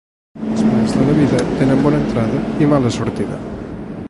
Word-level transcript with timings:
Els 0.45 0.63
plaers 0.69 0.95
de 1.01 1.05
la 1.09 1.15
vida 1.19 1.43
tenen 1.61 1.85
bona 1.85 2.01
entrada 2.07 2.43
i 2.65 2.71
mala 2.75 2.95
sortida. 3.01 3.41